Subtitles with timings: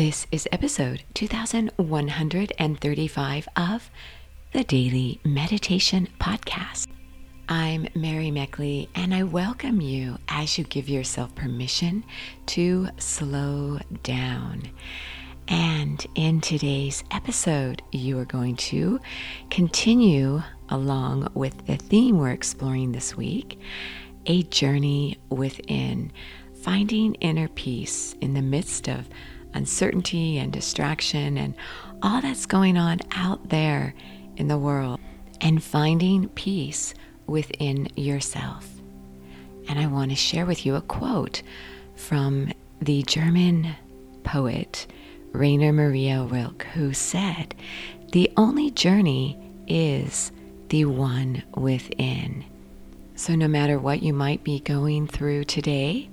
[0.00, 3.90] This is episode 2135 of
[4.54, 6.86] the Daily Meditation Podcast.
[7.50, 12.02] I'm Mary Meckley, and I welcome you as you give yourself permission
[12.46, 14.70] to slow down.
[15.48, 19.00] And in today's episode, you are going to
[19.50, 23.60] continue along with the theme we're exploring this week
[24.24, 26.10] a journey within,
[26.62, 29.06] finding inner peace in the midst of
[29.54, 31.54] uncertainty and distraction and
[32.02, 33.94] all that's going on out there
[34.36, 34.98] in the world,
[35.40, 36.94] and finding peace
[37.26, 38.68] within yourself.
[39.68, 41.42] And I want to share with you a quote
[41.94, 43.74] from the German
[44.24, 44.86] poet
[45.32, 47.54] Rainer Maria Rilke, who said,
[48.12, 50.32] The only journey is
[50.70, 52.44] the one within.
[53.14, 56.08] So, no matter what you might be going through today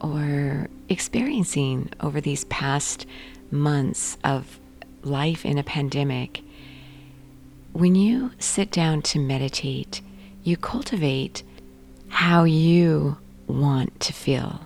[0.00, 3.06] or experiencing over these past
[3.50, 4.58] months of
[5.02, 6.42] life in a pandemic,
[7.72, 10.00] when you sit down to meditate,
[10.42, 11.42] you cultivate
[12.08, 13.16] how you
[13.46, 14.60] want to feel.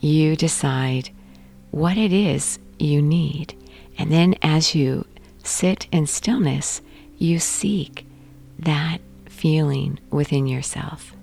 [0.00, 1.10] You decide
[1.70, 3.54] what it is you need.
[3.98, 5.06] And then as you
[5.42, 6.80] sit in stillness,
[7.18, 8.06] you seek
[8.58, 11.14] that feeling within yourself.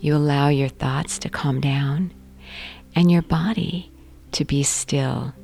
[0.00, 2.12] You allow your thoughts to calm down
[2.96, 3.92] and your body
[4.32, 5.34] to be still.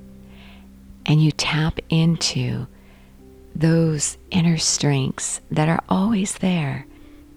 [1.04, 2.66] And you tap into
[3.54, 6.86] those inner strengths that are always there.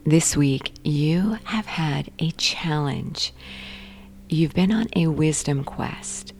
[0.05, 3.33] This week, you have had a challenge.
[4.29, 6.33] You've been on a wisdom quest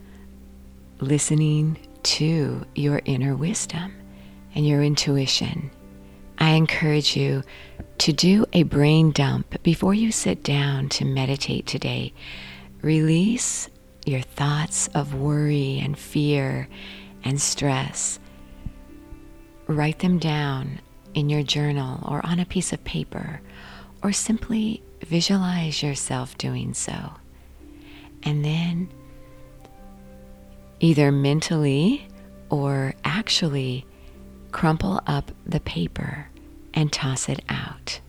[1.02, 3.94] listening to your inner wisdom
[4.56, 5.72] and your intuition.
[6.38, 7.44] I encourage you
[8.00, 12.14] to do a brain dump before you sit down to meditate today.
[12.82, 13.70] Release
[14.06, 16.70] your thoughts of worry and fear
[17.26, 18.18] and stress.
[19.68, 20.80] Write them down
[21.14, 23.42] in your journal or on a piece of paper,
[24.02, 27.14] or simply visualize yourself doing so.
[28.24, 28.90] And then
[30.80, 32.08] either mentally
[32.50, 33.86] or actually
[34.52, 36.30] crumple up the paper
[36.80, 38.00] and toss it out.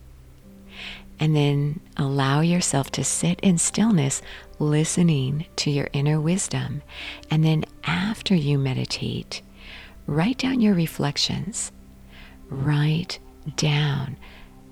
[1.19, 4.21] And then allow yourself to sit in stillness,
[4.59, 6.81] listening to your inner wisdom.
[7.29, 9.41] And then after you meditate,
[10.07, 11.73] write down your reflections.
[12.49, 13.19] Write
[13.57, 14.15] down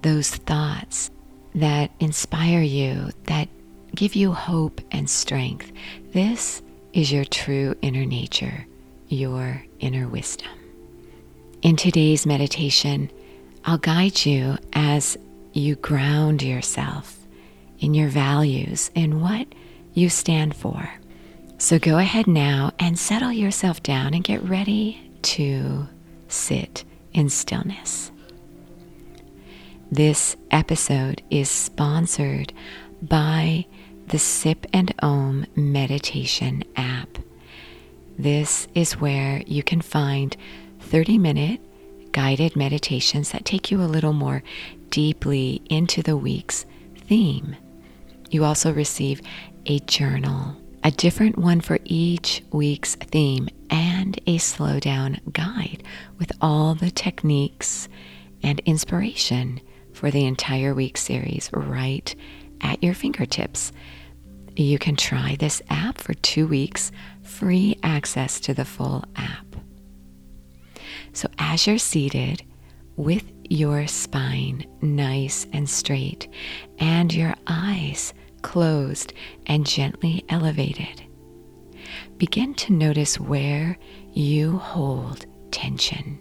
[0.02, 1.12] those thoughts
[1.54, 3.50] that inspire you, that
[3.94, 5.74] give you hope and strength.
[6.14, 6.62] This
[6.94, 8.66] is your true inner nature,
[9.10, 10.48] your inner wisdom.
[11.62, 13.12] In today's meditation,
[13.66, 15.18] I'll guide you as
[15.54, 17.18] you ground yourself
[17.80, 19.48] in your values and what
[19.94, 20.90] you stand for.
[21.58, 25.88] So go ahead now and settle yourself down and get ready to
[26.28, 26.84] sit
[27.14, 28.12] in stillness.
[29.92, 32.54] This episode is sponsored
[33.02, 33.66] by
[34.08, 37.18] the Sip and Om meditation app.
[38.18, 40.36] This is where you can find
[40.80, 41.62] 30 minute
[42.12, 44.44] guided meditations that take you a little more
[44.90, 46.66] deeply into the week's
[46.96, 47.56] theme.
[48.30, 49.22] You also receive
[49.66, 55.84] a journal, a different one for each week's theme, and a slow down guide
[56.18, 57.88] with all the techniques
[58.44, 59.62] and inspiration
[59.94, 62.16] for the entire week series right
[62.62, 63.72] at your fingertips.
[64.56, 66.92] You can try this app for two weeks,
[67.22, 69.49] free access to the full app.
[71.20, 72.44] So, as you're seated
[72.96, 76.30] with your spine nice and straight
[76.78, 79.12] and your eyes closed
[79.46, 81.04] and gently elevated,
[82.18, 83.78] begin to notice where
[84.14, 86.20] you hold tension.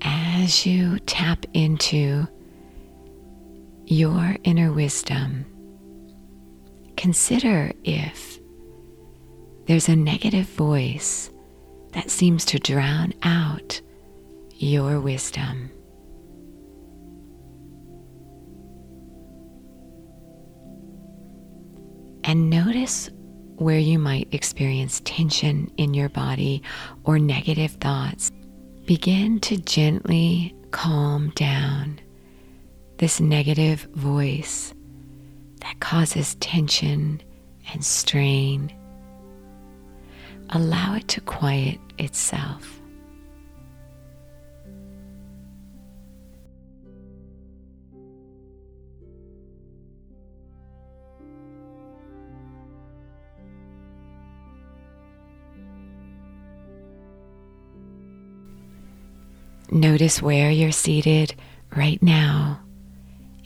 [0.00, 2.26] as you tap into
[3.86, 5.44] your inner wisdom,
[6.96, 8.38] consider if
[9.66, 11.30] there's a negative voice
[11.92, 13.80] that seems to drown out
[14.56, 15.70] your wisdom.
[22.24, 23.10] And notice
[23.56, 26.62] where you might experience tension in your body
[27.04, 28.30] or negative thoughts.
[28.86, 32.00] Begin to gently calm down
[32.98, 34.72] this negative voice
[35.60, 37.20] that causes tension
[37.72, 38.72] and strain.
[40.50, 42.80] Allow it to quiet itself.
[59.70, 61.34] Notice where you're seated
[61.74, 62.60] right now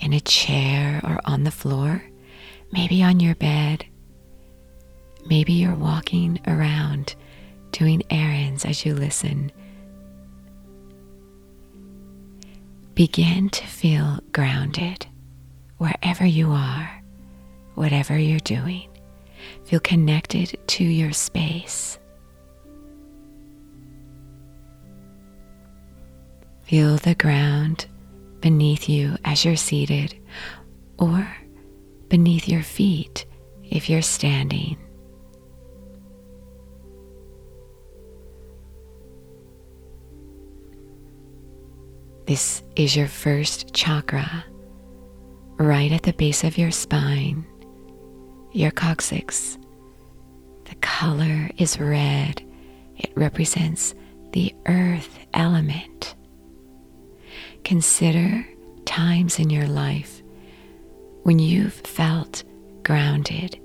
[0.00, 2.02] in a chair or on the floor,
[2.72, 3.84] maybe on your bed.
[5.26, 7.14] Maybe you're walking around
[7.72, 9.52] doing errands as you listen.
[12.94, 15.06] Begin to feel grounded
[15.76, 17.02] wherever you are,
[17.74, 18.88] whatever you're doing.
[19.64, 21.98] Feel connected to your space.
[26.62, 27.86] Feel the ground
[28.40, 30.14] beneath you as you're seated
[30.98, 31.28] or
[32.08, 33.26] beneath your feet
[33.62, 34.76] if you're standing.
[42.26, 44.44] This is your first chakra,
[45.56, 47.46] right at the base of your spine,
[48.52, 49.56] your coccyx.
[50.66, 52.42] The color is red,
[52.98, 53.94] it represents
[54.32, 56.16] the earth element.
[57.68, 58.48] Consider
[58.86, 60.22] times in your life
[61.24, 62.42] when you've felt
[62.82, 63.60] grounded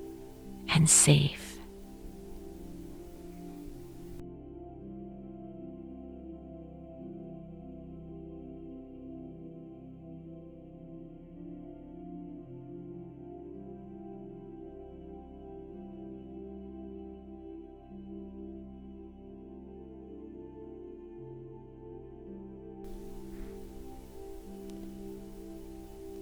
[0.67, 1.42] and safe.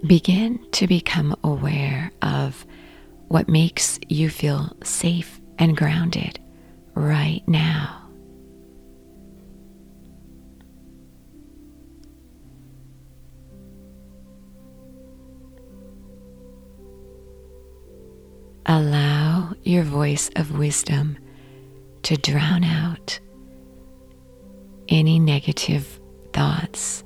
[0.06, 2.66] Begin to become aware of
[3.28, 6.40] what makes you feel safe and grounded
[6.96, 8.10] right now.
[18.66, 21.18] Allow your voice of wisdom
[22.04, 23.20] to drown out
[24.90, 26.00] any negative
[26.34, 27.04] thoughts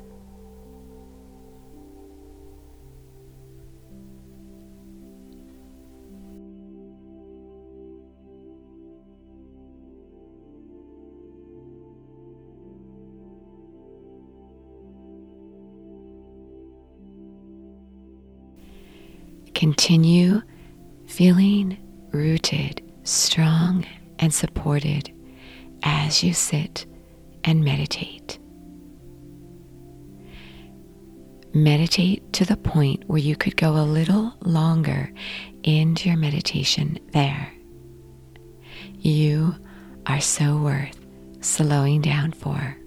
[19.65, 20.43] Continue
[21.07, 21.79] feeling
[22.13, 23.83] rooted, strong,
[24.19, 25.11] and supported
[25.81, 26.85] as you sit
[27.43, 28.37] and meditate.
[31.55, 35.11] Meditate to the point where you could go a little longer
[35.63, 37.51] into your meditation there.
[38.99, 39.55] You
[40.05, 40.99] are so worth
[41.41, 42.77] slowing down for.